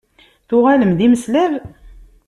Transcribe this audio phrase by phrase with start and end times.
[0.47, 1.53] Tuɣalem d imeslab?